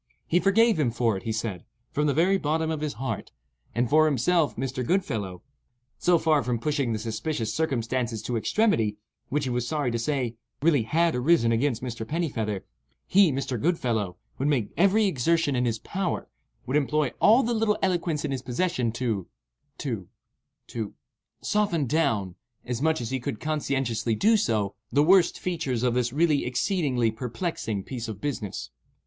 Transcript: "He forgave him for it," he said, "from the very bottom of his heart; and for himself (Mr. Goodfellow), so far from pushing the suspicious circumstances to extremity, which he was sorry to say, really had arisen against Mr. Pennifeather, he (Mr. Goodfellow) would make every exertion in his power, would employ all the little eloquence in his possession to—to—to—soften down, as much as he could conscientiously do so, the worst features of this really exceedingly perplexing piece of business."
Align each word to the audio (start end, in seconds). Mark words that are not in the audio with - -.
"He 0.25 0.39
forgave 0.39 0.79
him 0.79 0.89
for 0.89 1.15
it," 1.15 1.21
he 1.21 1.31
said, 1.31 1.63
"from 1.91 2.07
the 2.07 2.13
very 2.15 2.39
bottom 2.39 2.71
of 2.71 2.81
his 2.81 2.93
heart; 2.93 3.31
and 3.75 3.87
for 3.87 4.07
himself 4.07 4.55
(Mr. 4.55 4.83
Goodfellow), 4.83 5.43
so 5.99 6.17
far 6.17 6.41
from 6.41 6.57
pushing 6.57 6.91
the 6.91 6.97
suspicious 6.97 7.53
circumstances 7.53 8.23
to 8.23 8.35
extremity, 8.35 8.97
which 9.29 9.43
he 9.43 9.51
was 9.51 9.67
sorry 9.67 9.91
to 9.91 9.99
say, 9.99 10.37
really 10.63 10.81
had 10.81 11.13
arisen 11.15 11.51
against 11.51 11.83
Mr. 11.83 12.03
Pennifeather, 12.03 12.65
he 13.05 13.31
(Mr. 13.31 13.61
Goodfellow) 13.61 14.17
would 14.39 14.47
make 14.47 14.71
every 14.75 15.05
exertion 15.05 15.55
in 15.55 15.65
his 15.65 15.77
power, 15.77 16.27
would 16.65 16.77
employ 16.77 17.11
all 17.21 17.43
the 17.43 17.53
little 17.53 17.77
eloquence 17.83 18.25
in 18.25 18.31
his 18.31 18.41
possession 18.41 18.91
to—to—to—soften 18.91 21.85
down, 21.85 22.33
as 22.65 22.81
much 22.81 23.01
as 23.01 23.11
he 23.11 23.19
could 23.19 23.39
conscientiously 23.39 24.15
do 24.15 24.35
so, 24.35 24.73
the 24.91 25.03
worst 25.03 25.37
features 25.39 25.83
of 25.83 25.93
this 25.93 26.11
really 26.11 26.43
exceedingly 26.43 27.11
perplexing 27.11 27.83
piece 27.83 28.07
of 28.07 28.19
business." 28.19 28.71